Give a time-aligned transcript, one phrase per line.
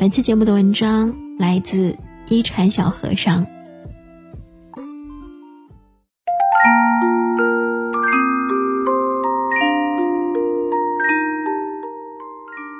[0.00, 1.94] 本期节目的文章来自
[2.28, 3.46] 一禅小和尚。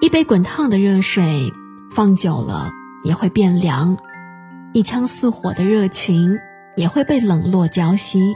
[0.00, 1.52] 一杯滚烫的热水
[1.94, 2.70] 放久了
[3.04, 3.98] 也会变凉，
[4.72, 6.38] 一腔似火的热情
[6.76, 8.32] 也会被冷落浇熄。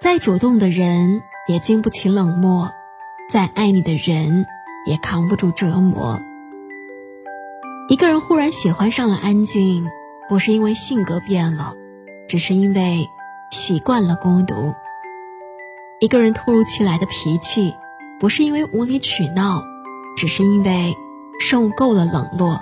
[0.00, 2.70] 再主动的人也经不起冷漠，
[3.30, 4.46] 再爱你的人
[4.86, 6.18] 也扛不住折磨。
[7.88, 9.86] 一个人忽然喜欢上了安静，
[10.28, 11.74] 不是因为性格变了，
[12.28, 13.08] 只是因为
[13.50, 14.74] 习惯了孤独。
[15.98, 17.72] 一个人突如其来的脾气，
[18.20, 19.64] 不是因为无理取闹，
[20.18, 20.94] 只是因为
[21.40, 22.60] 受够了冷落。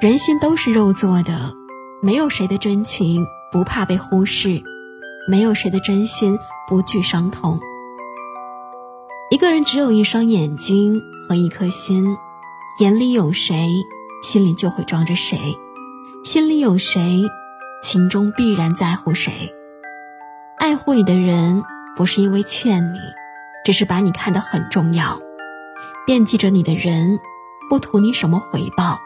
[0.00, 1.52] 人心都是肉做的，
[2.00, 4.62] 没有谁的真情不怕被忽视，
[5.28, 6.38] 没有谁的真心
[6.68, 7.58] 不惧伤痛。
[9.32, 12.16] 一个人只有一双眼睛和一颗心。
[12.82, 13.86] 眼里有谁，
[14.24, 15.38] 心里就会装着谁；
[16.24, 17.28] 心里有谁，
[17.80, 19.52] 心中必然在乎谁。
[20.58, 21.62] 爱护你的人，
[21.94, 22.98] 不是因为欠你，
[23.64, 25.20] 只是把你看得很重要；
[26.08, 27.20] 惦记着你的人，
[27.70, 28.98] 不图你什么回报，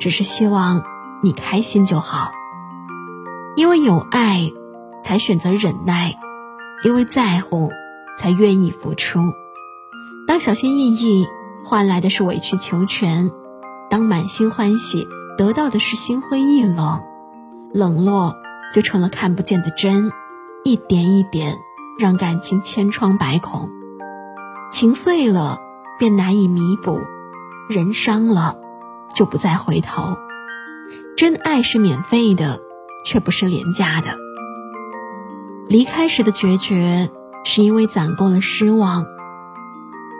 [0.00, 0.82] 只是希望
[1.22, 2.32] 你开心就好。
[3.56, 4.50] 因为有爱，
[5.04, 6.12] 才选择忍耐；
[6.82, 7.70] 因为在乎，
[8.16, 9.20] 才愿意付出。
[10.26, 11.26] 当小心翼翼。
[11.68, 13.30] 换来的是委曲求全，
[13.90, 17.02] 当满心欢喜得到的是心灰意冷，
[17.74, 18.36] 冷落
[18.72, 20.10] 就成了看不见的针，
[20.64, 21.58] 一点一点
[21.98, 23.68] 让感情千疮百孔，
[24.72, 25.60] 情碎了
[25.98, 27.02] 便难以弥补，
[27.68, 28.56] 人伤了
[29.14, 30.16] 就不再回头。
[31.18, 32.62] 真爱是免费的，
[33.04, 34.16] 却不是廉价的。
[35.68, 37.10] 离开时的决绝，
[37.44, 39.17] 是因为攒够了失望。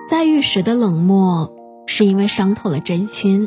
[0.09, 1.55] 在遇时的冷漠，
[1.87, 3.47] 是因为伤透了真心，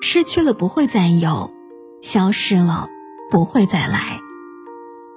[0.00, 1.50] 失去了不会再有，
[2.00, 2.88] 消失了
[3.30, 4.18] 不会再来。